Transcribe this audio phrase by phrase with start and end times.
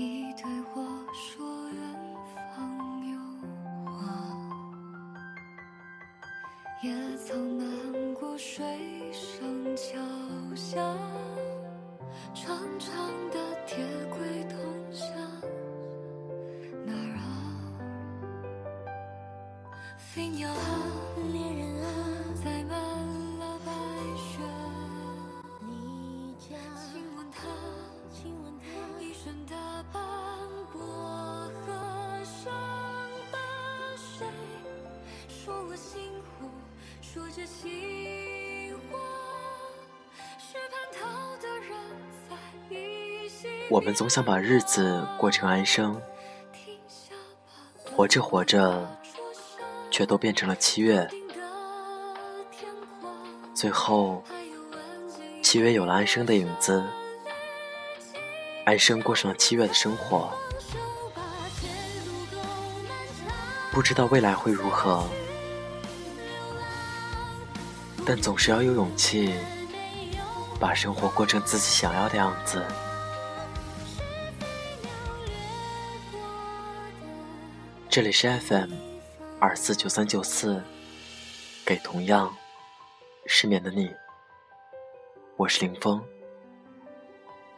[0.00, 0.44] 已对
[0.74, 0.82] 我
[1.12, 1.78] 说远
[2.56, 2.56] 方
[3.06, 3.12] 有
[3.84, 3.92] 花，
[6.82, 6.88] 也
[7.18, 8.64] 曾漫过水
[9.12, 10.00] 上桥
[10.56, 10.80] 下，
[12.32, 12.90] 长长
[13.30, 13.76] 的铁
[14.08, 14.58] 轨通
[14.90, 15.06] 向
[16.86, 17.20] 哪儿啊？
[19.98, 20.56] 飞鸟啊，
[21.30, 21.88] 猎人啊，
[22.42, 22.80] 载满
[43.70, 46.02] 我们总想把日子过成安生，
[47.84, 48.84] 活着活着，
[49.92, 51.08] 却都变成了七月。
[53.54, 54.24] 最后，
[55.40, 56.84] 七月有了安生的影子，
[58.64, 60.28] 安生过上了七月的生活。
[63.70, 65.06] 不知道未来会如何，
[68.04, 69.32] 但总是要有勇气，
[70.58, 72.60] 把生活过成自己想要的样子。
[77.90, 78.70] 这里是 FM
[79.40, 80.62] 二四九三九四，
[81.66, 82.32] 给同样
[83.26, 83.90] 失眠的你，
[85.36, 86.00] 我是林峰。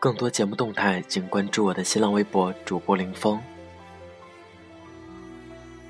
[0.01, 3.39] 更多节目动态，请关注我的新浪微博主播林峰。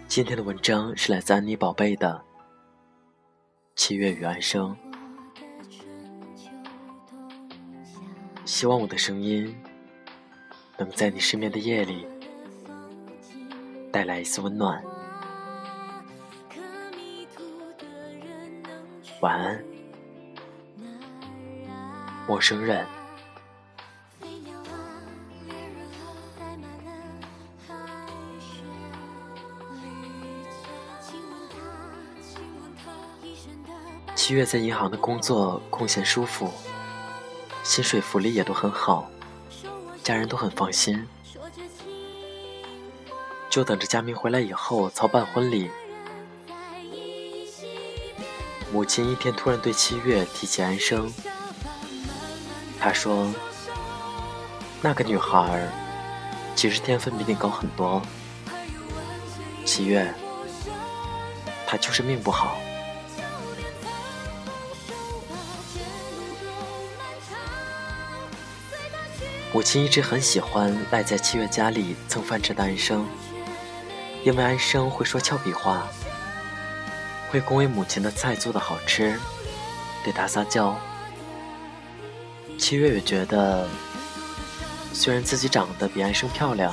[0.08, 2.20] 今天的文章是来自安妮宝贝的
[3.76, 4.76] 《七月与安生》，
[8.44, 9.56] 希望我的声音
[10.78, 12.04] 能在你失眠的夜里
[13.92, 14.82] 带来一丝温暖。
[19.20, 19.64] 晚安，
[22.26, 22.86] 陌生人。
[34.14, 36.50] 七月在银行的工作空闲舒服，
[37.62, 39.10] 薪水福利也都很好，
[40.02, 41.06] 家人都很放心，
[43.52, 45.70] 就等着佳明回来以后操办婚礼。
[48.72, 51.12] 母亲一天突然对七月提起安生，
[52.80, 53.30] 她说
[54.80, 55.68] ：“那个女孩儿
[56.56, 58.00] 其实天分比你高很多，
[59.66, 60.14] 七月，
[61.66, 62.56] 她就是命不好。”
[69.52, 73.06] 母亲一直很喜欢赖在七月家里蹭饭吃的安生，
[74.24, 75.88] 因为安生会说俏皮话，
[77.30, 79.18] 会恭维母亲的菜做的好吃，
[80.04, 80.78] 对她撒娇。
[82.58, 83.68] 七月也觉得，
[84.92, 86.72] 虽然自己长得比安生漂亮，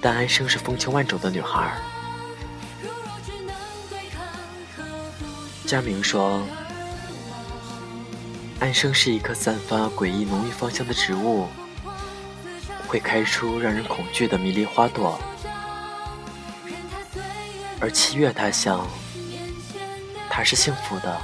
[0.00, 1.78] 但安生是风情万种的女孩儿。
[5.64, 6.42] 佳明说。
[8.58, 11.46] 安生是一棵散发诡异浓郁芳香的植物，
[12.88, 15.20] 会开出让人恐惧的迷离花朵。
[17.86, 18.84] 而七月，他想，
[20.28, 21.20] 他是幸福的。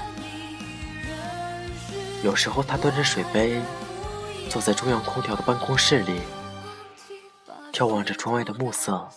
[2.23, 3.61] 有时候，他端着水杯，
[4.49, 6.21] 坐在中央空调的办公室里，
[7.73, 9.09] 眺望着窗外的暮色，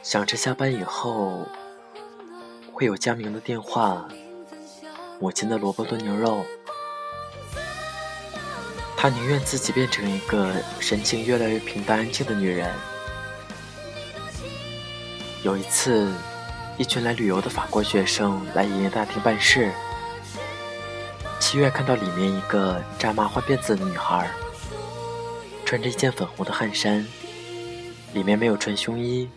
[0.00, 1.44] 想着下班以后
[2.72, 4.06] 会有佳明的电话，
[5.18, 6.46] 母亲的萝卜炖牛肉。
[8.96, 12.72] 他宁愿自己变成一个神情越来越平淡安静的女人。
[15.44, 16.12] 有一次，
[16.76, 19.72] 一群来旅游的法国学生来营业大厅办事。
[21.38, 24.28] 七月看到里面一个扎麻花辫子的女孩，
[25.64, 27.06] 穿着一件粉红的汗衫，
[28.12, 29.28] 里面没有穿胸衣，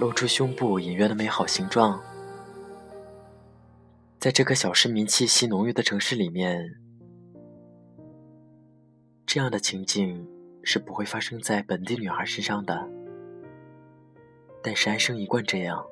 [0.00, 2.00] 露出胸部隐约的美好形状。
[4.18, 6.74] 在这个小市民气息浓郁的城市里面。
[9.24, 10.26] 这样的情景
[10.62, 12.88] 是不会发生在本地女孩身上的，
[14.66, 15.86] 但是安生一贯这样，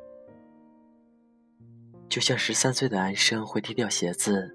[2.08, 4.52] 就像十三岁的安生会踢掉鞋子，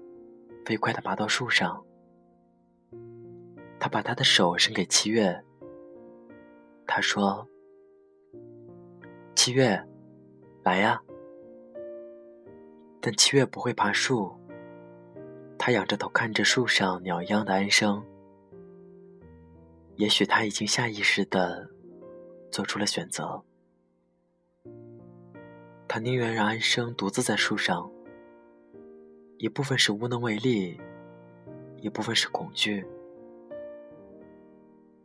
[0.66, 1.82] 飞快地爬到树上。
[3.78, 5.42] 他把他的手伸给七月，
[6.86, 7.48] 他说
[9.34, 9.82] ：“七月，
[10.64, 11.00] 来呀。”
[13.00, 14.30] 但七月不会爬树，
[15.56, 18.04] 他仰着头看着树上鸟一样的安生。
[19.96, 21.70] 也许他已经下意识地
[22.52, 23.42] 做出了选择，
[25.92, 27.90] 他宁愿让安生独自在树上，
[29.38, 30.80] 一部分是无能为力，
[31.78, 32.86] 一部分是恐惧，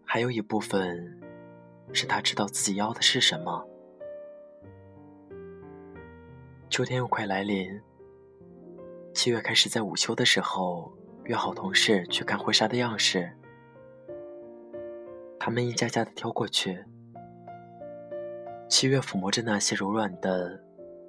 [0.06, 1.20] 还有一部分
[1.92, 3.68] 是他知道自己要的是什么。
[6.70, 7.82] 秋天又快来临，
[9.12, 13.28] 七月开始在午休的时候约好同事去看婚纱的样式。
[15.40, 16.78] 他们一家家的挑过去。
[18.70, 20.64] 七月抚摸着那些柔软的、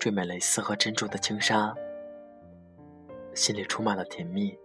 [0.07, 1.75] 缀满蕾丝和珍珠的轻纱，
[3.35, 4.57] 心里充满了甜蜜。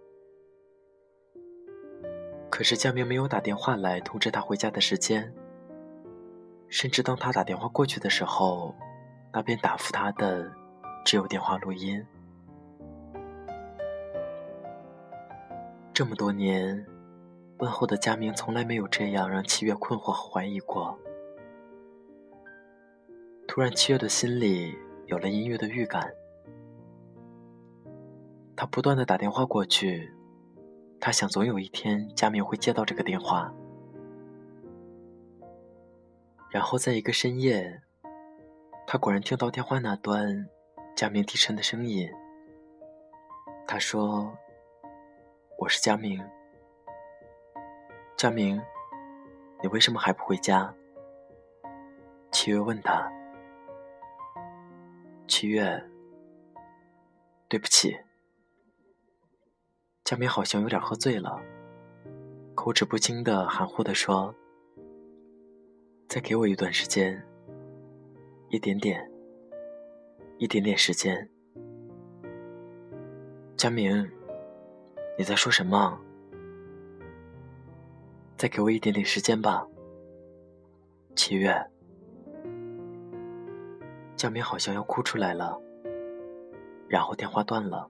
[2.48, 5.34] 可是佳明没有打电话来通知他回家的时间，
[6.68, 8.72] 甚至当他打电话过去的时候，
[9.32, 10.48] 那边答复他的
[11.04, 12.06] 只有电话录音。
[15.92, 16.86] 这么多年，
[17.58, 20.96] 问候的佳明从来没有这样让七月困惑和怀疑过。
[23.48, 26.12] 突然，七月的心里有了音乐的预感。
[28.56, 30.12] 他不断的打电话过去，
[31.00, 33.52] 他想总有一天佳明会接到这个电话。
[36.50, 37.82] 然后在一个深夜，
[38.86, 40.46] 他果然听到电话那端
[40.94, 42.08] 佳明低沉的声音。
[43.66, 44.36] 他说
[45.58, 46.22] ：“我是佳明，
[48.16, 48.60] 佳明，
[49.62, 50.72] 你为什么还不回家？”
[52.30, 53.10] 七月问他。
[55.34, 55.82] 七月，
[57.48, 57.96] 对不起。
[60.04, 61.40] 佳明好像有点喝醉了，
[62.54, 64.34] 口齿不清的、含糊的说
[66.06, 67.18] ：“再给我一段时间，
[68.50, 69.10] 一点点，
[70.36, 71.26] 一点点时间。”
[73.56, 74.06] 佳明，
[75.16, 75.98] 你在说什么？
[78.36, 79.66] 再给我一点点时间吧，
[81.16, 81.71] 七月。
[84.22, 85.60] 小明好像要哭出来了，
[86.88, 87.88] 然后电话断了。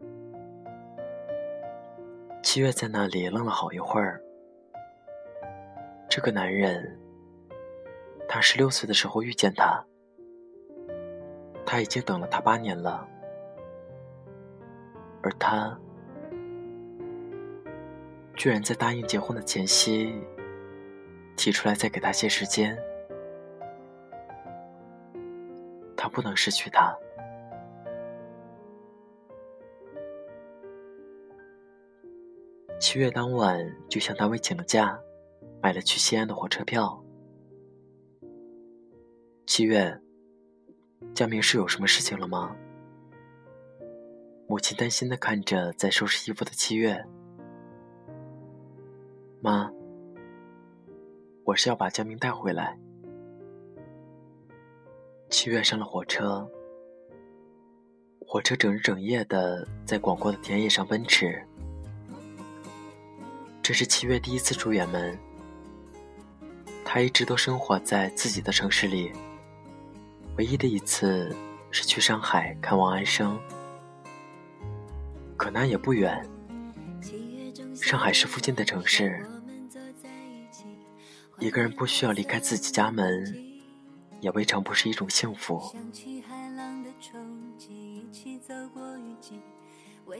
[2.42, 4.18] 七月在那里愣了好一会儿。
[6.08, 6.98] 这个男人，
[8.26, 9.84] 他十六岁的时候遇见他，
[11.66, 13.06] 他已经等了他八年了，
[15.22, 15.78] 而他
[18.36, 20.18] 居然在答应结婚的前夕
[21.36, 22.74] 提出来再给他些时间。
[26.02, 26.92] 他不能失去他。
[32.80, 34.98] 七月当晚就向单位请了假，
[35.62, 37.00] 买了去西安的火车票。
[39.46, 39.96] 七月，
[41.14, 42.56] 江明是有什么事情了吗？
[44.48, 47.00] 母亲担心的看着在收拾衣服的七月。
[49.40, 49.70] 妈，
[51.44, 52.76] 我是要把江明带回来。
[55.32, 56.46] 七月上了火车，
[58.20, 61.42] 火车整日整夜的在广阔的田野上奔驰。
[63.62, 65.18] 这是七月第一次出远门，
[66.84, 69.10] 他一直都生活在自己的城市里。
[70.36, 71.34] 唯一的一次
[71.70, 73.40] 是去上海看望安生，
[75.38, 76.22] 可那也不远。
[77.74, 79.26] 上海是附近的城市，
[81.38, 83.51] 一个人不需要离开自己家门。
[84.22, 85.60] 也未尝不是一种幸福。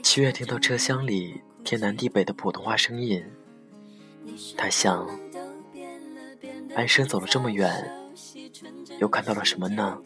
[0.03, 3.25] 七月听到车厢里天南地北的普通话声音，
[4.57, 5.07] 他想，
[6.75, 7.89] 安生走了这么远，
[8.99, 9.97] 又看到了什么呢？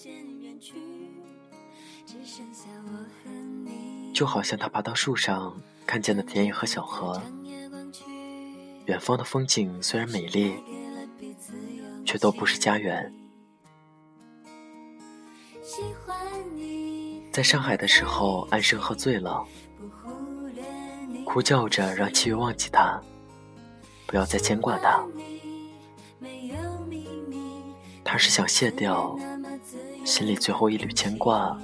[4.14, 7.20] 就好像他爬到树上看见的田野和小河，
[8.86, 10.54] 远方的风景虽然美丽，
[12.06, 13.12] 却都不是家园。
[17.32, 19.46] 在上海的时候，安生喝醉了，
[21.24, 23.00] 哭叫着让七月忘记他，
[24.08, 25.06] 不要再牵挂他。
[28.04, 29.16] 他是想卸掉
[30.04, 31.56] 心里最后一缕牵挂，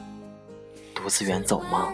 [0.93, 1.91] 独自远走吗？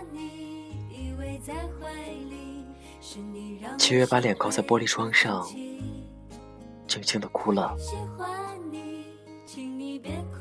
[3.78, 5.48] 七月把脸靠在玻璃窗上，
[6.86, 7.78] 轻轻的哭了。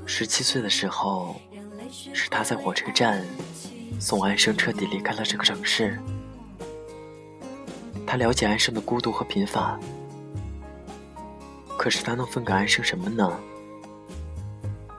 [0.04, 1.40] 十七岁的时候。
[1.90, 3.25] 是他在火车站
[4.00, 5.99] 送安生彻底离开了这个城市。
[8.07, 9.78] 他了解安生的孤独和贫乏，
[11.76, 13.38] 可是他能分给安生什么呢？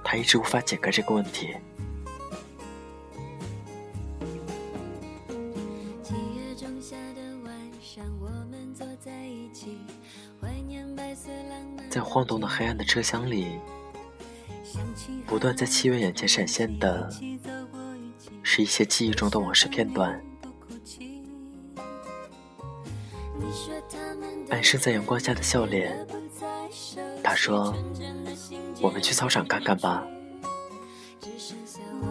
[0.03, 1.55] 他一直无法解开这个问题。
[11.89, 13.60] 在晃动的黑暗的车厢里。
[15.29, 17.07] 不断在七月眼前闪现的，
[18.41, 20.19] 是一些记忆中的往事片段。
[24.50, 26.03] 安生在阳光下的笑脸，
[27.24, 27.75] 他说
[28.81, 30.03] ：“我们去操场看看吧。”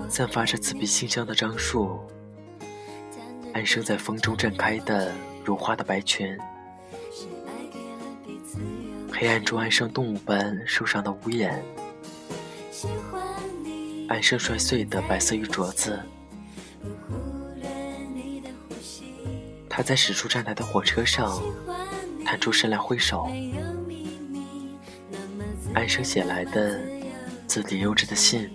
[0.09, 1.99] 散发着刺鼻清香的樟树，
[3.53, 5.13] 安生在风中绽开的
[5.45, 6.39] 如花的白裙，
[9.13, 11.61] 黑暗中安生动物般受伤的屋檐，
[14.09, 16.01] 安生摔碎的白色玉镯子，
[19.69, 21.41] 他在驶出站台的火车上
[22.25, 23.31] 探出身来挥手，
[25.75, 26.81] 安生写来的
[27.47, 28.51] 字体幼稚的信。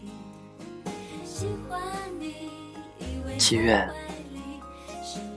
[3.38, 3.88] 七月，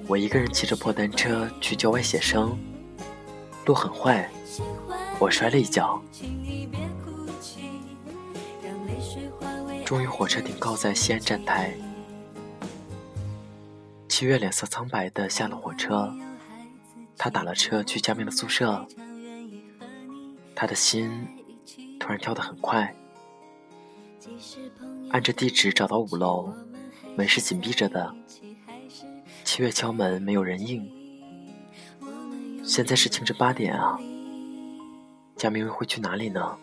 [0.06, 2.58] 我一个人骑着破单车去郊外写生，
[3.66, 4.30] 路很坏，
[5.18, 6.02] 我摔了一跤。
[9.86, 11.72] 终于，火车停靠在西安站台。
[14.08, 16.12] 七月脸色苍白的下了火车，
[17.16, 18.84] 他打了车去佳明的宿舍，
[20.56, 21.28] 他的心
[22.00, 22.92] 突然跳得很快，
[25.10, 26.52] 按着地址找到五楼。
[27.16, 28.12] 门是紧闭着的。
[29.44, 30.84] 七月敲门，没有人应。
[32.64, 33.96] 现在是清晨八点啊，
[35.36, 36.58] 佳明会去哪里呢？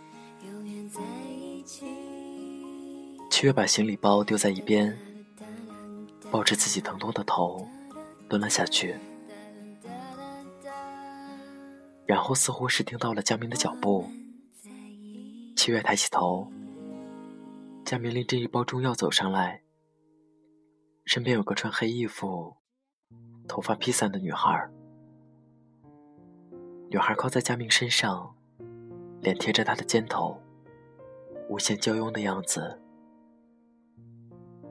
[3.43, 4.97] 七月把行李包丢在一边，
[6.31, 7.67] 抱着自己疼痛的头，
[8.29, 8.95] 蹲了下去。
[12.05, 14.07] 然后似乎是听到了佳明的脚步，
[15.57, 16.49] 七月抬起头，
[17.83, 19.61] 佳明拎着一包中药走上来。
[21.03, 22.55] 身边有个穿黑衣服、
[23.45, 24.69] 头发披散的女孩。
[26.89, 28.37] 女孩靠在佳明身上，
[29.19, 30.41] 脸贴着他的肩头，
[31.49, 32.79] 无限娇慵的样子。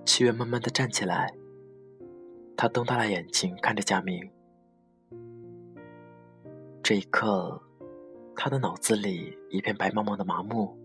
[0.05, 1.33] 七月慢慢的站起来，
[2.57, 4.31] 他瞪大了眼睛看着佳明。
[6.83, 7.63] 这一刻，
[8.35, 10.77] 他的脑子里一片白茫茫的麻木。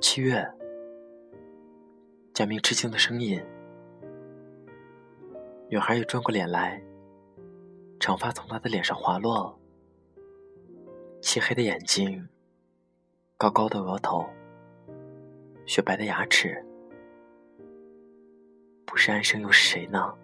[0.00, 0.46] 七月。
[2.34, 3.44] 佳明吃惊的声音，
[5.68, 6.80] 女孩也转过脸来，
[7.98, 9.58] 长发从她的脸上滑落，
[11.20, 12.28] 漆黑的眼睛，
[13.36, 14.24] 高高的额头，
[15.68, 16.64] 雪白的牙齿，
[18.86, 20.14] 不是安生又是谁呢？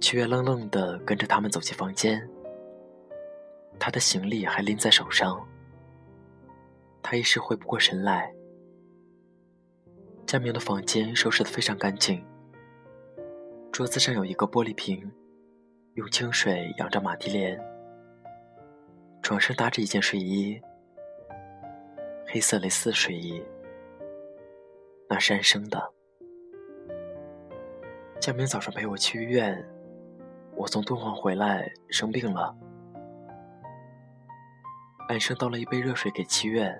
[0.00, 2.26] 七月愣愣的跟着他们走进房间，
[3.78, 5.46] 他的行李还拎在手上。
[7.02, 8.32] 他一时回不过神来。
[10.24, 12.24] 佳明的房间收拾得非常干净，
[13.70, 15.12] 桌子上有一个玻璃瓶，
[15.96, 17.62] 用清水养着马蹄莲。
[19.20, 20.58] 床上搭着一件睡衣，
[22.30, 23.42] 黑色蕾丝睡衣，
[25.08, 25.92] 那是安生的。
[28.20, 29.66] 佳明早上陪我去医院，
[30.54, 32.54] 我从敦煌回来生病了。
[35.08, 36.76] 安生倒了一杯热水给七月。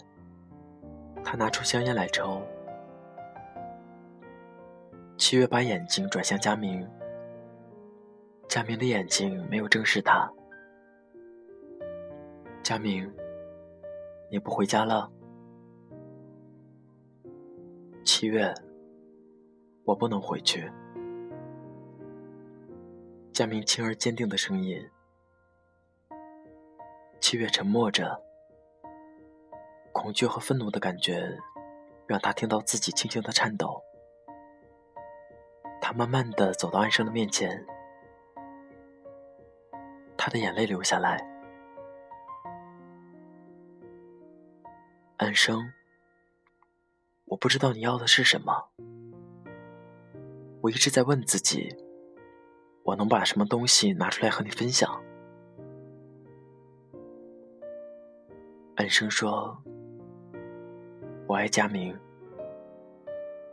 [1.24, 2.42] 他拿出香烟来抽。
[5.16, 6.86] 七月把眼睛转向佳明，
[8.48, 10.30] 佳明的眼睛没有正视他。
[12.62, 13.10] 佳明，
[14.30, 15.10] 你不回家了？
[18.10, 18.54] 七月，
[19.84, 20.72] 我不能回去。
[23.34, 24.82] 佳明轻而坚定的声音。
[27.20, 28.18] 七月沉默着。
[29.92, 31.38] 恐惧和愤怒的感觉，
[32.06, 33.78] 让他听到自己轻轻的颤抖。
[35.78, 37.62] 他慢慢的走到安生的面前，
[40.16, 41.22] 他的眼泪流下来。
[45.18, 45.70] 安生，
[47.28, 48.70] 我不知道你要的是什么。
[50.60, 51.76] 我一直在问自己，
[52.82, 55.00] 我能把什么东西拿出来和你分享？
[58.76, 59.56] 安生说。
[61.26, 61.94] 我爱佳明，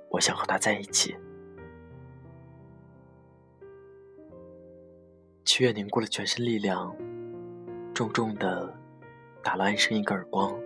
[0.09, 1.13] 我想和他在一起。
[5.43, 6.95] 七月凝固了全身力量，
[7.93, 8.73] 重重的
[9.43, 10.57] 打了安生一个耳光。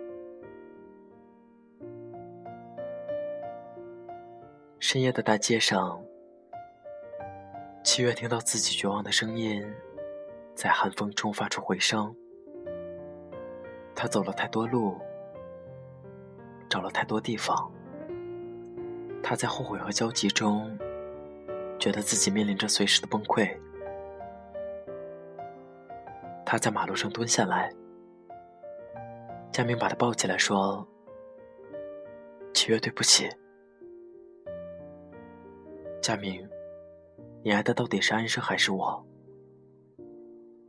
[4.80, 6.02] 深夜的大街上，
[7.84, 9.62] 七月听到自己绝望的声音，
[10.54, 12.16] 在寒风中发出回声。
[13.94, 14.98] 他走了太多路。
[16.66, 17.70] 找了太多地方，
[19.22, 20.78] 他在后悔和焦急中，
[21.80, 23.54] 觉得自己面临着随时的崩溃。
[26.46, 27.70] 他在马路上蹲下来，
[29.52, 30.86] 佳明把他抱起来说
[32.54, 33.28] ：“七月，对不起。”
[36.00, 36.48] 佳明，
[37.44, 39.06] 你爱的到底是安生还是我？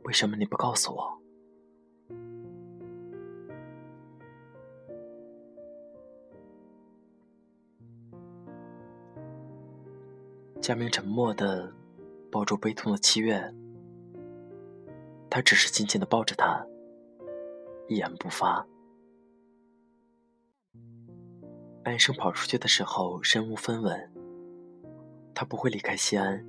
[0.04, 1.18] 为什么你不告诉我？
[10.60, 11.72] 佳明沉默的
[12.30, 13.52] 抱住悲痛的七月，
[15.30, 16.64] 他只是紧紧的抱着她，
[17.88, 18.66] 一言不发。
[21.84, 24.11] 安生跑出去的时候身无分文，
[25.34, 26.44] 他不会离开西安，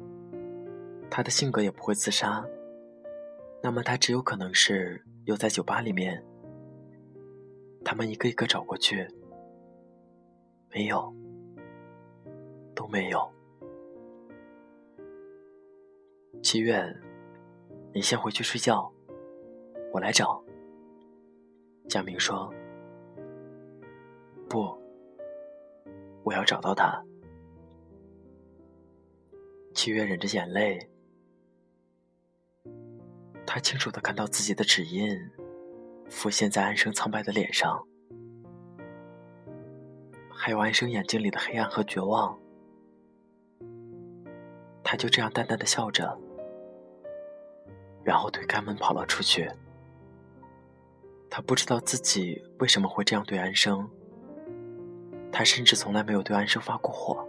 [1.10, 2.46] 他的性格也不会自杀，
[3.62, 6.24] 那么他只有可能是又在酒吧里面。
[7.86, 9.08] 他们一个一个找过去，
[10.70, 11.14] 没有，
[12.74, 13.30] 都没有。
[16.42, 16.84] 七月，
[17.94, 18.92] 你先回去睡觉，
[19.92, 20.44] 我来找。
[21.90, 22.52] 佳明说
[24.50, 24.78] ：“不，
[26.24, 27.04] 我要找到他。”
[29.74, 30.88] 七月忍着眼泪，
[33.46, 35.10] 他清楚的看到自己的指印
[36.10, 37.84] 浮现在安生苍白的脸上，
[40.30, 42.38] 还有安生眼睛里的黑暗和绝望。
[44.84, 46.18] 他就这样淡淡的笑着。
[48.04, 49.50] 然后推开门跑了出去。
[51.30, 53.90] 他不知道自己为什么会这样对安生，
[55.32, 57.28] 他甚至从来没有对安生发过火。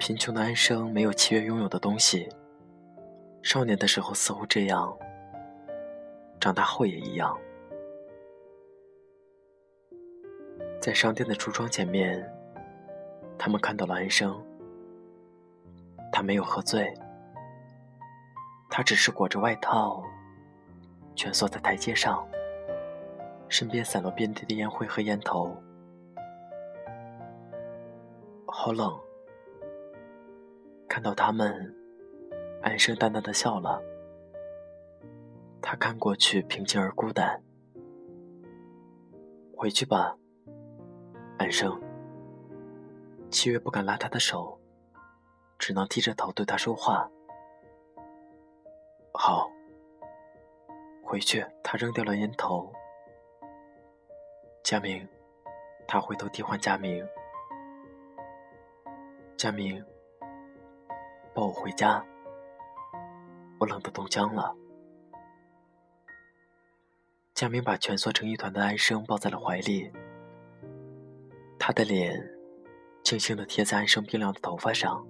[0.00, 2.26] 贫穷的安生没有七月拥有的东西，
[3.42, 4.96] 少年的时候似乎这样，
[6.40, 7.38] 长大后也一样。
[10.80, 12.26] 在商店的橱窗前面，
[13.38, 14.42] 他们看到了安生，
[16.10, 16.92] 他没有喝醉。
[18.70, 20.02] 他只是裹着外套，
[21.14, 22.26] 蜷缩在台阶上，
[23.50, 25.54] 身边散落遍地的烟灰和烟头，
[28.46, 28.98] 好冷。
[30.90, 31.72] 看到他们，
[32.62, 33.80] 安生淡淡的笑了。
[35.62, 37.40] 他看过去平静而孤单。
[39.56, 40.16] 回去吧，
[41.38, 41.80] 安生。
[43.30, 44.60] 七月不敢拉他的手，
[45.60, 47.08] 只能低着头对他说话。
[49.14, 49.48] 好，
[51.04, 51.46] 回去。
[51.62, 52.72] 他扔掉了烟头。
[54.64, 55.08] 佳明，
[55.86, 57.06] 他回头替换佳明。
[59.36, 59.84] 佳明，
[61.34, 62.04] 抱我回家。
[63.58, 64.54] 我冷得冻僵了。
[67.34, 69.90] 佳明把蜷缩成一团的安生抱在了怀里，
[71.58, 72.20] 他的脸
[73.02, 75.06] 轻轻地贴在安生冰凉的头发上。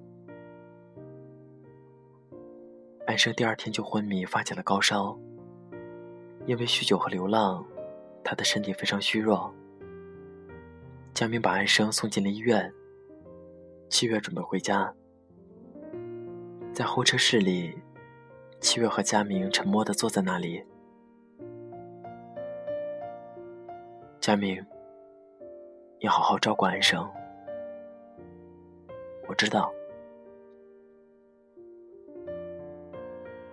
[3.06, 5.18] 安生第二天就昏迷，发起了高烧。
[6.46, 7.66] 因为酗酒和流浪，
[8.22, 9.52] 他的身体非常虚弱。
[11.12, 12.72] 佳明把安生送进了医院。
[13.88, 14.94] 七月准备回家，
[16.80, 17.78] 在候车室里，
[18.58, 20.64] 七月和佳明沉默地坐在那里。
[24.18, 24.64] 佳明，
[26.00, 27.06] 你好好照顾安生。
[29.28, 29.70] 我知道。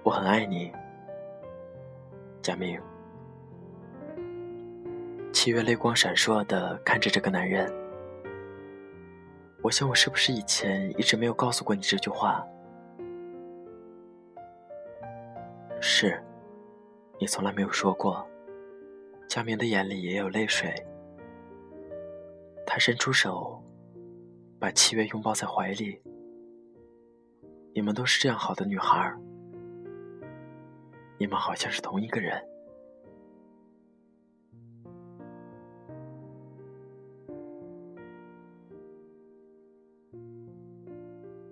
[0.04, 0.72] 我很爱你，
[2.42, 2.82] 佳明。
[5.34, 7.70] 七月泪光闪烁的看着这个男人，
[9.62, 12.42] 我想我是不是以前一直没有告诉过你这句话？
[15.80, 16.22] 是，
[17.20, 18.28] 你从来没有说过。
[19.28, 20.74] 佳明的眼里也有泪水，
[22.66, 23.62] 他伸出手，
[24.60, 26.02] 把七月拥抱在怀里。
[27.74, 29.14] 你们都是这样好的女孩。
[31.20, 32.42] 你们好像是同一个人。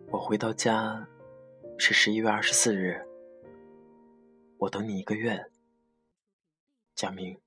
[0.10, 1.06] 我回到家
[1.78, 3.06] 是十一月二十四日。
[4.58, 5.52] 我等你一个月，
[6.96, 7.38] 佳明。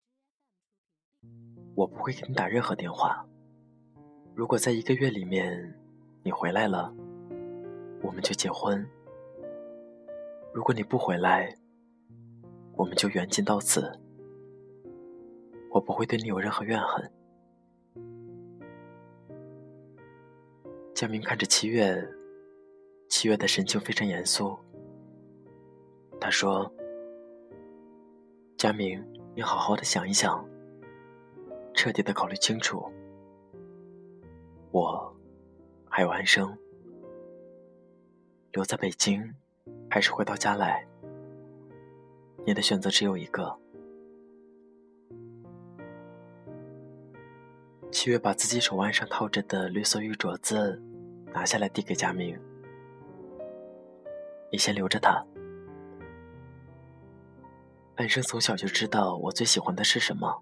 [1.75, 3.27] 我不会给你打任何电话。
[4.35, 5.75] 如果在一个月里面
[6.23, 6.93] 你回来了，
[8.03, 8.87] 我们就结婚。
[10.53, 11.57] 如果你不回来，
[12.75, 13.91] 我们就缘尽到此，
[15.71, 17.13] 我不会对你有任何怨恨。
[20.95, 22.07] 佳明看着七月，
[23.09, 24.59] 七月的神情非常严肃。
[26.21, 26.71] 他说
[28.59, 29.01] ：“佳明，
[29.37, 30.45] 你好好的想一想，
[31.75, 32.85] 彻底的考虑清楚，
[34.73, 35.17] 我
[35.89, 36.59] 还有安生，
[38.51, 39.33] 留在北京，
[39.89, 40.85] 还是回到家来？”
[42.45, 43.57] 你的选择只有一个。
[47.93, 50.83] 七月把自己手腕上套着的绿色玉镯子
[51.33, 52.37] 拿下来，递给佳明
[54.51, 55.25] ：“你先留着它，
[57.99, 60.41] 安生从小就知道我最喜欢的是什么。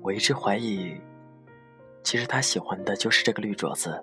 [0.00, 0.96] 我一直怀疑，
[2.04, 4.00] 其实他喜欢的就是这个绿镯子。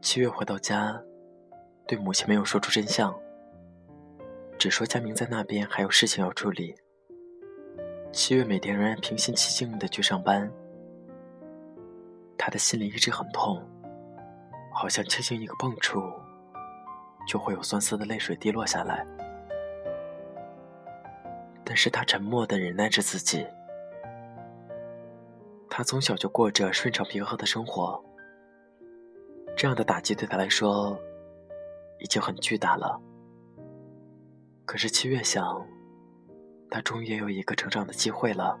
[0.00, 0.98] 七月回到家，
[1.86, 3.14] 对母亲没有说出真相，
[4.58, 6.74] 只说佳明在那边还有事情要处理。
[8.10, 10.50] 七月每天仍然平心静气静的去上班，
[12.38, 13.62] 他的心里一直很痛，
[14.72, 16.00] 好像轻轻一个碰触，
[17.32, 19.06] 就会有酸涩的泪水滴落下来。
[21.64, 23.46] 但是他沉默的忍耐着自己。
[25.70, 28.04] 他从小就过着顺畅平和的生活，
[29.56, 31.00] 这样的打击对他来说
[32.00, 33.00] 已经很巨大了。
[34.66, 35.66] 可是七月想，
[36.70, 38.60] 他终于也有一个成长的机会了。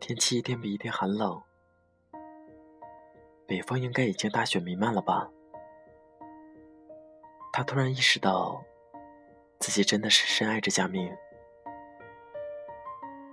[0.00, 1.42] 天气一天比一天寒冷，
[3.46, 5.28] 北方应该已经大雪弥漫了吧？
[7.58, 8.64] 他突然意识到。
[9.58, 11.12] 自己真的是深爱着佳明。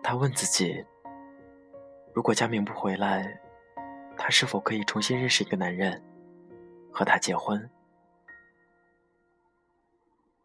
[0.01, 0.83] 他问自己：
[2.11, 3.39] 如果佳明不回来，
[4.17, 6.03] 他是否可以重新认识一个男人，
[6.91, 7.69] 和他结婚？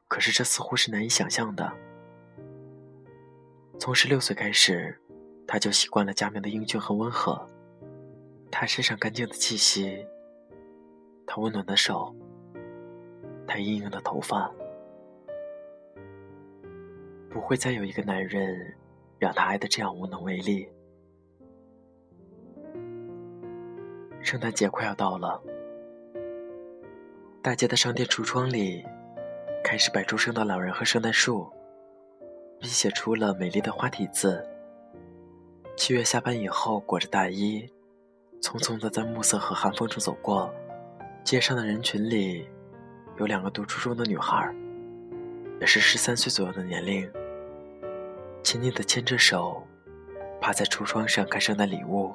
[0.09, 1.73] 可是这似乎是难以想象的。
[3.79, 5.01] 从十六岁开始，
[5.49, 7.49] 他就习惯了佳明的英俊和温和，
[8.53, 10.07] 他身上干净的气息，
[11.27, 12.15] 他温暖的手，
[13.51, 14.49] 他硬硬的头发。
[17.29, 18.75] 不会再有一个男人
[19.19, 20.69] 让他爱的这样无能为力。
[24.21, 25.43] 圣诞节快要到了，
[27.43, 28.85] 大街的商店橱窗里
[29.65, 31.49] 开始摆出圣诞老人和圣诞树，
[32.59, 34.47] 并写出了美丽的花体字。
[35.77, 37.67] 七月下班以后，裹着大衣，
[38.43, 40.53] 匆匆的在暮色和寒风中走过，
[41.25, 42.47] 街上的人群里
[43.21, 44.51] 有两个读初中的女孩，
[45.61, 47.07] 也是十三岁左右的年龄。
[48.43, 49.63] 亲昵的牵着手，
[50.41, 52.15] 趴在橱窗上看圣诞礼物。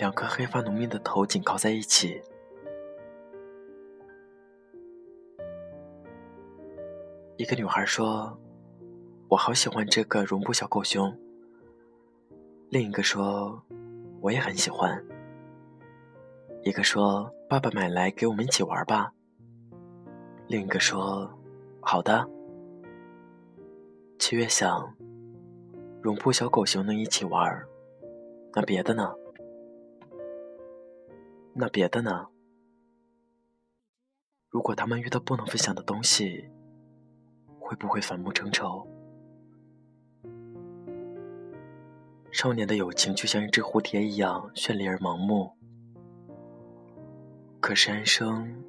[0.00, 2.20] 两颗黑发浓密的头紧靠在一起。
[7.36, 8.36] 一个女孩说
[9.30, 11.16] ：“我好喜欢这个绒布小狗熊。”
[12.70, 13.62] 另一个说
[14.20, 15.00] ：“我也很喜欢。”
[16.62, 19.12] 一个说：“爸爸买来给我们一起玩吧。”
[20.48, 21.30] 另一个说
[21.80, 22.28] ：“好的。”
[24.18, 24.94] 七月想，
[26.02, 27.64] 绒布小狗熊能一起玩
[28.54, 29.14] 那别的呢？
[31.54, 32.26] 那别的呢？
[34.48, 36.50] 如果他们遇到不能分享的东西，
[37.60, 38.86] 会不会反目成仇？
[42.30, 45.57] 少年的友情就像一只蝴蝶一样绚丽而盲目。
[47.60, 48.64] 可是安生，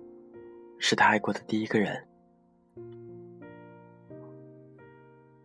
[0.79, 2.05] 是他爱过的第一个人。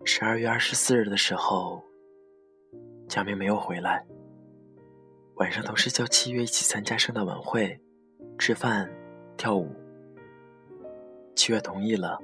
[0.05, 1.83] 十二月二十四日的时候，
[3.09, 4.05] 佳明没有回来。
[5.37, 7.79] 晚上，同事叫七月一起参加圣诞晚会，
[8.39, 8.91] 吃饭、
[9.37, 9.71] 跳舞。
[11.37, 12.21] 七月同意了。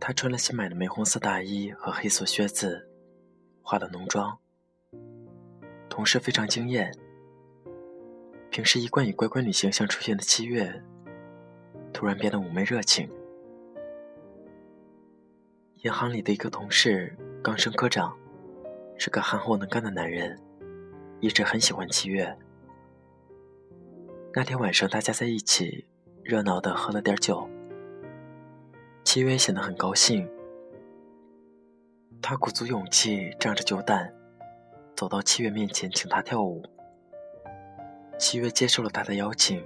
[0.00, 2.88] 他穿了新买的玫红色大衣和黑色靴子，
[3.62, 4.38] 化了浓妆。
[5.88, 6.92] 同事非常惊艳。
[8.50, 10.82] 平时一贯以乖乖女形象出现的七月，
[11.92, 13.08] 突然变得妩媚热情。
[15.82, 18.16] 银行里的一个同事刚升科长，
[18.96, 20.36] 是个憨厚能干的男人，
[21.20, 22.36] 一直很喜欢七月。
[24.34, 25.86] 那天晚上，大家在一起
[26.24, 27.48] 热闹的喝了点酒。
[29.04, 30.28] 七月显得很高兴，
[32.20, 34.12] 他鼓足勇气，仗着酒胆，
[34.96, 36.62] 走到七月面前，请他跳舞。
[38.18, 39.64] 七月接受了他的邀请。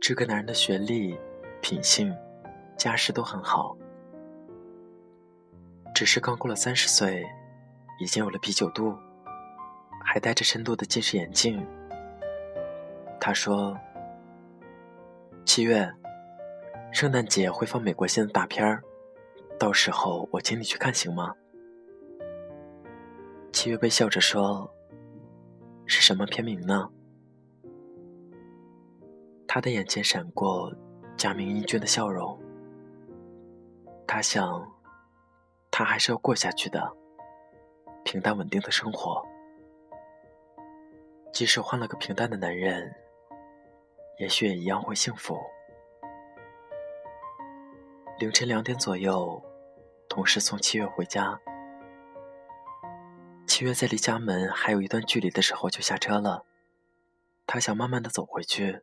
[0.00, 1.18] 这个男人的学历、
[1.60, 2.14] 品性。
[2.78, 3.76] 家世都很好，
[5.94, 7.24] 只是刚过了三十岁，
[8.00, 8.96] 已经有了啤酒肚，
[10.04, 11.64] 还戴着深度的近视眼镜。
[13.20, 13.78] 他说
[15.46, 15.88] ：“七月，
[16.90, 18.82] 圣诞节会放美国新的大片儿，
[19.60, 21.32] 到时候我请你去看，行吗？”
[23.52, 24.68] 七月微笑着说
[25.86, 26.90] ：“是什么片名呢？”
[29.46, 30.74] 他的眼前闪过
[31.16, 32.40] 贾明英俊的笑容。
[34.06, 34.66] 他想，
[35.70, 36.92] 他还是要过下去的，
[38.04, 39.26] 平淡稳定的生活。
[41.32, 42.94] 即使换了个平淡的男人，
[44.18, 45.38] 也许也一样会幸福。
[48.18, 49.42] 凌晨两点左右，
[50.08, 51.40] 同事送七月回家。
[53.54, 56.46] 七月在离家门还有一段距离的时候就下车了。
[57.46, 58.80] 他想慢慢的走回去，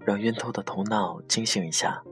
[0.00, 2.02] 让晕透的头脑清醒一下。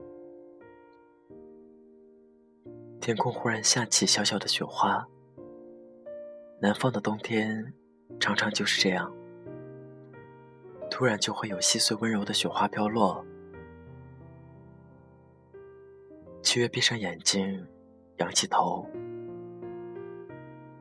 [3.01, 5.05] 天空忽然下起小小的雪花。
[6.61, 7.73] 南方的冬天，
[8.21, 9.13] 常常就是这样，
[10.89, 13.25] 突然就会有细碎温柔的雪花飘落。
[16.41, 17.67] 七月闭上眼睛，
[18.19, 18.89] 仰起头，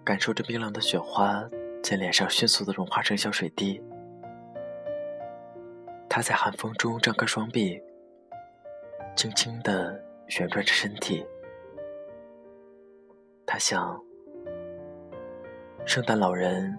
[0.08, 1.46] 感受着冰凉的雪花
[1.82, 3.78] 在脸上迅速的融化成小水滴。
[6.08, 7.78] 他在寒风中张开双臂，
[9.14, 11.26] 轻轻地旋转着身体。
[13.44, 14.02] 他想
[15.84, 16.74] ：“圣诞老人，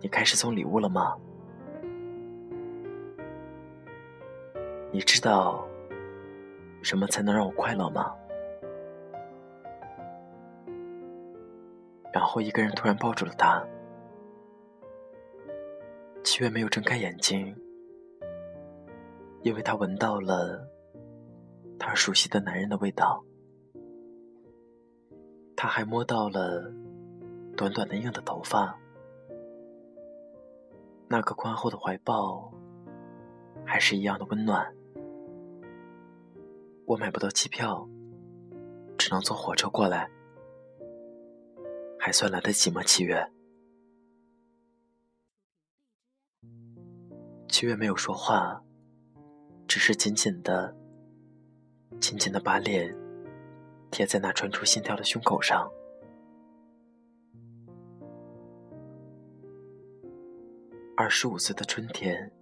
[0.00, 1.16] 你开始送礼物了吗？
[4.90, 5.64] 你知道
[6.82, 8.12] 什么才能让我快乐吗？”
[12.12, 13.64] 然后一个人突然抱住了他。
[16.22, 17.56] 七月没有睁开眼睛。
[19.42, 20.64] 因为他闻到了
[21.76, 23.24] 他熟悉的男人的味道，
[25.56, 26.72] 他还摸到了
[27.56, 28.78] 短短的硬的头发，
[31.08, 32.54] 那个宽厚的怀抱
[33.64, 34.72] 还是一样的温暖。
[36.86, 37.88] 我买不到机票，
[38.96, 40.08] 只能坐火车过来，
[42.04, 42.82] 还算来得及吗？
[42.82, 43.24] 七月，
[47.48, 48.60] 七月没有说话。
[49.68, 50.76] 只是紧紧的、
[52.00, 52.92] 紧紧的把脸
[53.92, 55.70] 贴在那传出心跳的胸口上。
[60.96, 62.32] 二十五岁的春天，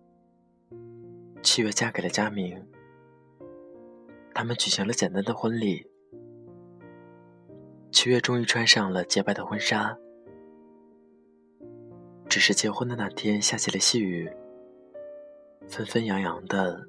[1.43, 2.67] 七月嫁给了佳明，
[4.35, 5.90] 他们举行了简单的婚礼。
[7.93, 9.97] 七月终于穿上了洁白的婚纱，
[12.29, 14.31] 只是结婚的那天下起了细雨，
[15.69, 16.87] 纷纷扬扬的。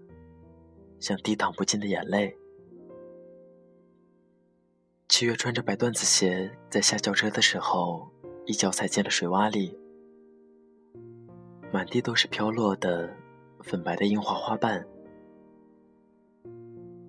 [0.99, 2.37] 像抵挡不尽的眼泪。
[5.09, 8.07] 七月穿着白缎子鞋在下轿车的时候，
[8.45, 9.75] 一脚踩进了水洼里，
[11.73, 13.11] 满地都是飘落的
[13.61, 14.85] 粉白的樱花花瓣。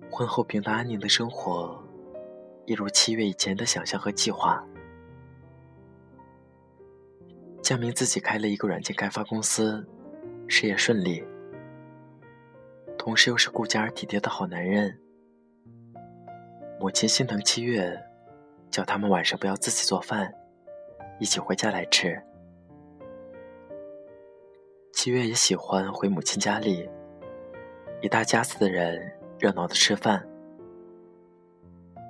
[0.09, 1.82] 婚后平淡安宁的生活，
[2.65, 4.63] 一如七月以前的想象和计划。
[7.61, 9.85] 江明自己开了一个软件开发公司，
[10.47, 11.23] 事业顺利。
[12.97, 14.97] 同时又是顾家而体贴的好男人，
[16.79, 18.01] 母亲心疼七月，
[18.69, 20.33] 叫他们晚上不要自己做饭，
[21.19, 22.21] 一起回家来吃。
[24.93, 26.89] 七月也喜欢回母亲家里，
[28.01, 30.25] 一大家子的人热闹的吃饭，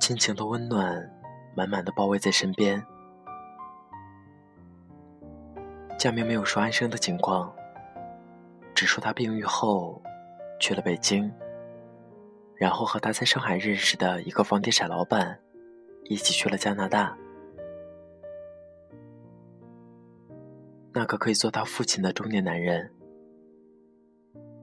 [0.03, 1.09] 亲情的温暖
[1.55, 2.85] 满满的包围在身边。
[5.97, 7.55] 佳明没有说安生的情况，
[8.75, 10.03] 只说他病愈后。
[10.59, 11.31] 去了北京，
[12.55, 15.39] 然后和他在上海认识的一个房地产老板
[16.05, 17.17] 一起去了加拿大。
[20.93, 22.93] 那个可以做他父亲的中年男人，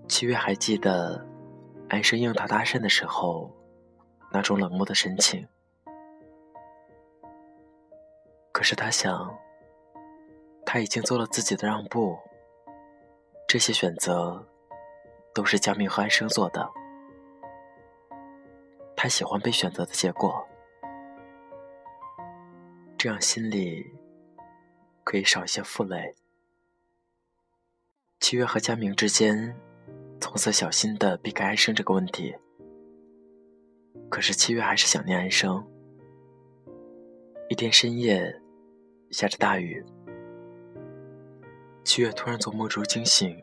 [0.07, 1.27] 七月还记得
[1.89, 3.51] 安生应他搭讪的时候
[4.31, 5.47] 那种冷漠的神情。
[8.53, 9.39] 可是他想，
[10.65, 12.19] 他已经做了自己的让步，
[13.47, 14.47] 这些选择。
[15.33, 16.69] 都是江明和安生做的，
[18.97, 20.45] 他喜欢被选择的结果，
[22.99, 23.95] 这样心里
[25.05, 26.17] 可以少一些负累。
[28.19, 29.57] 七月和佳明之间，
[30.21, 32.37] 从此小心的避开安生这个问题。
[34.11, 35.65] 可是七月还是想念安生。
[37.49, 38.41] 一天深夜，
[39.13, 39.85] 下着大雨，
[41.85, 43.41] 七月突然从梦中惊醒。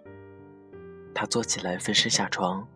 [1.15, 2.67] 他坐起来，分身下床。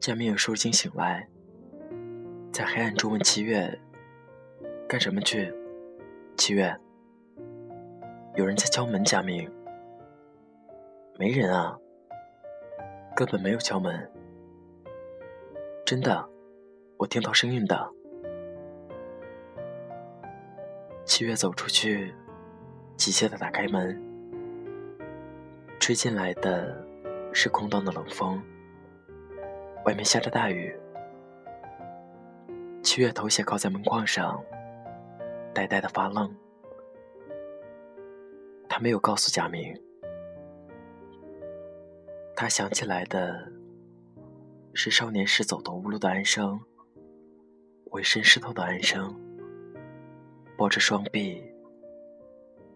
[0.00, 1.28] 江明有受惊醒来，
[2.52, 3.78] 在黑暗中问七月
[4.88, 5.52] ：“干什么去？”
[6.38, 6.74] 七月
[8.36, 9.50] ：“有人在敲门。”佳明
[11.18, 11.76] ：“没人啊，
[13.14, 14.10] 根本没有敲门。”
[15.94, 16.28] 真的，
[16.96, 17.88] 我听到声音的。
[21.04, 22.12] 七月走出去，
[22.96, 23.96] 急切的打开门。
[25.78, 26.84] 吹进来的
[27.32, 28.42] 是空荡的冷风，
[29.84, 30.76] 外面下着大雨。
[32.82, 34.44] 七月头斜靠在门框上，
[35.54, 36.28] 呆呆的发愣。
[38.68, 39.80] 他没有告诉贾明，
[42.34, 43.48] 他想起来的
[44.74, 46.60] 是少年时走投无路的安生，
[47.90, 49.14] 浑身湿透的安生。
[50.56, 51.42] 抱着双臂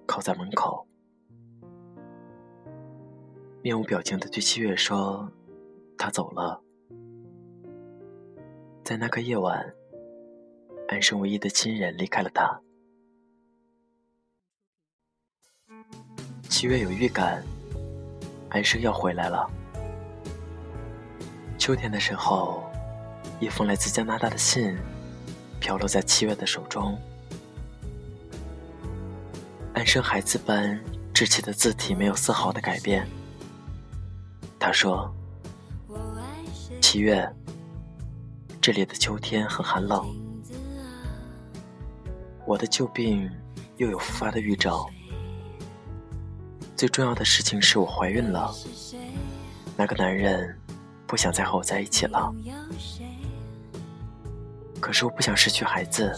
[0.06, 0.86] 靠在门口，
[3.62, 5.30] 面无表情的对七月说
[5.98, 6.60] ：“他走了。”
[8.82, 9.72] 在那个夜晚，
[10.88, 12.60] 安生唯一的亲人离开了他。
[16.48, 17.44] 七月有预感，
[18.48, 19.48] 安生要回来了。
[21.68, 22.62] 秋天的时候，
[23.40, 24.74] 一封来自加拿大的信
[25.60, 26.98] 飘落在七月的手中。
[29.74, 33.06] 安生孩子般稚气的字体没有丝毫的改变。
[34.58, 35.14] 他说
[36.80, 37.30] ：“七月。”
[38.62, 40.02] 这里的秋天很寒冷，
[42.46, 43.30] 我的旧病
[43.76, 44.88] 又有复发的预兆。
[46.74, 48.54] 最重要的事情是我怀孕了，
[49.76, 50.58] 那个男人
[51.08, 52.32] 不想再和我在一起了。
[54.78, 56.14] 可是我不想失去孩子，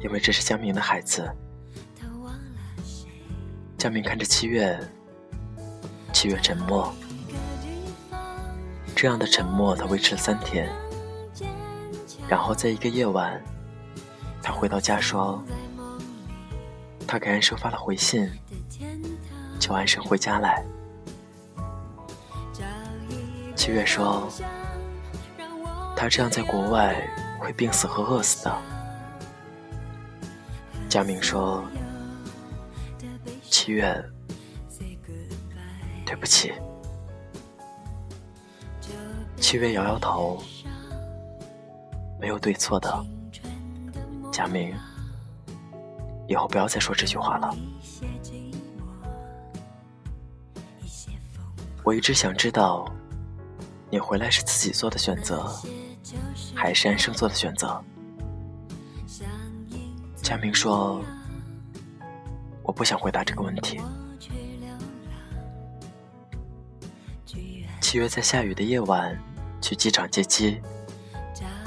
[0.00, 1.28] 因为这是江明的孩子。
[3.78, 4.78] 江明看着七月，
[6.12, 6.94] 七月沉默。
[8.94, 10.70] 这样的沉默，他维持了三天。
[12.28, 13.42] 然后在一个夜晚，
[14.42, 15.42] 他回到家说
[17.08, 18.30] ：“他给安生发了回信，
[19.58, 20.62] 求安生回家来。”
[23.60, 24.26] 七月说
[25.94, 26.96] ：“他这样在国外
[27.38, 28.58] 会病死和饿死的。”
[30.88, 31.62] 佳明说
[33.50, 34.02] ：“七月，
[36.06, 36.54] 对不起。”
[39.36, 40.42] 七月摇摇头，
[42.18, 43.06] 没有对错的。
[44.32, 44.74] 佳明，
[46.26, 47.54] 以后不要再说这句话了。
[51.84, 52.90] 我一直想知道，
[53.90, 55.50] 你回来是自己做的选择，
[56.54, 57.82] 还是安生做的选择？
[60.22, 61.02] 佳明说
[62.62, 63.80] ：“我不想回答这个问题。”
[67.80, 69.18] 七月在下雨的夜晚。
[69.62, 70.58] 去机场接机，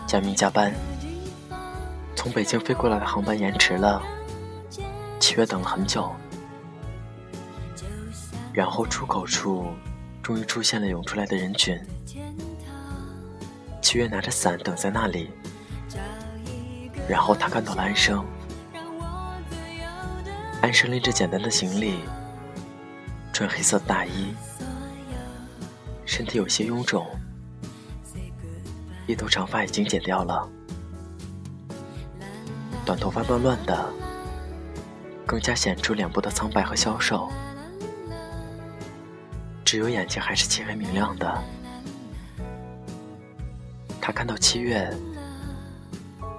[0.07, 0.73] 佳明加班，
[2.15, 4.01] 从北京飞过来的航班延迟了。
[5.19, 6.11] 七月等了很久，
[8.51, 9.67] 然后出口处
[10.23, 11.79] 终于出现了涌出来的人群。
[13.83, 15.29] 七月拿着伞等在那里，
[17.05, 18.25] 然后他看到了安生，
[20.61, 21.99] 安生拎着简单的行李，
[23.33, 24.33] 穿黑色大衣，
[26.05, 27.05] 身体有些臃肿。
[29.05, 30.49] 一头长发已经剪掉了，
[32.85, 33.93] 短头发乱乱的，
[35.25, 37.29] 更加显出脸部的苍白和消瘦。
[39.65, 41.43] 只有眼睛还是漆黑明亮的。
[44.05, 44.93] 他看到七月，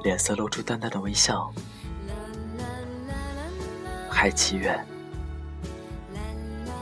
[0.03, 1.51] 脸色露出淡淡的微笑。
[4.07, 4.79] 嗨，七月，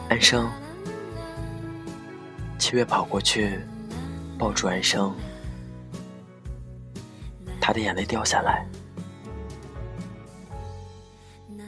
[0.09, 0.51] 安生。
[2.59, 3.61] 七月跑过去，
[4.37, 5.14] 抱住安生。
[7.61, 8.66] 他的眼泪掉下来。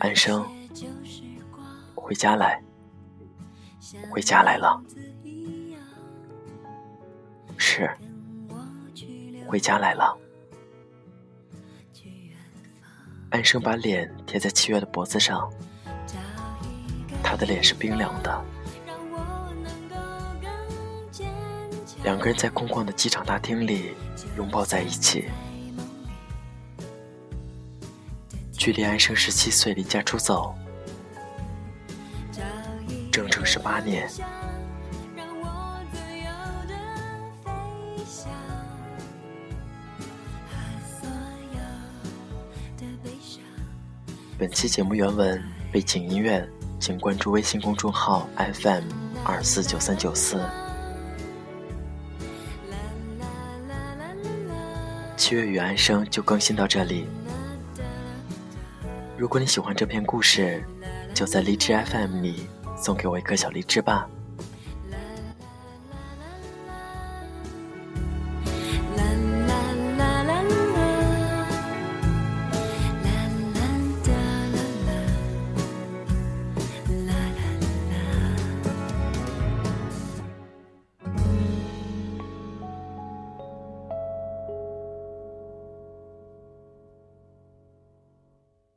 [0.01, 0.45] 安生，
[1.95, 2.61] 回家来，
[4.11, 4.83] 回家来了。
[9.47, 10.17] 回家来了。
[13.31, 15.51] 安生把脸贴在七月的脖子上，
[17.23, 18.45] 他的脸是冰凉的。
[22.05, 23.95] 两个人在空旷的机场大厅里
[24.37, 25.29] 拥抱在一起。
[28.53, 30.55] 距离安生十七岁离家出走，
[33.11, 34.09] 整整十八年。
[44.45, 45.43] 本期节目原文
[45.73, 46.47] 背景音乐，
[46.79, 48.85] 请关注微信公众号 FM
[49.25, 50.39] 二四九三九四。
[55.17, 57.07] 七月与安生就更新到这里。
[59.17, 60.63] 如果你喜欢这篇故事，
[61.15, 64.07] 就在荔枝 FM 里送给我一颗小荔枝吧。